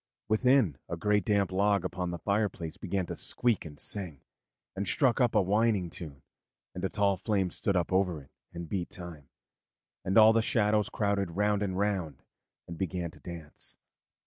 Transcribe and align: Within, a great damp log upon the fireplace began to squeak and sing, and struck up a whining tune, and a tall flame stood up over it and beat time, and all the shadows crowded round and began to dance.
Within, 0.27 0.79
a 0.89 0.97
great 0.97 1.23
damp 1.23 1.51
log 1.51 1.85
upon 1.85 2.09
the 2.09 2.17
fireplace 2.17 2.75
began 2.75 3.05
to 3.05 3.15
squeak 3.15 3.65
and 3.65 3.79
sing, 3.79 4.21
and 4.75 4.87
struck 4.87 5.21
up 5.21 5.35
a 5.35 5.41
whining 5.43 5.91
tune, 5.91 6.23
and 6.73 6.83
a 6.83 6.89
tall 6.89 7.17
flame 7.17 7.51
stood 7.51 7.75
up 7.77 7.93
over 7.93 8.19
it 8.23 8.31
and 8.51 8.67
beat 8.67 8.89
time, 8.89 9.29
and 10.03 10.17
all 10.17 10.33
the 10.33 10.41
shadows 10.41 10.89
crowded 10.89 11.29
round 11.29 11.61
and 11.61 12.17
began 12.79 13.11
to 13.11 13.19
dance. 13.19 13.77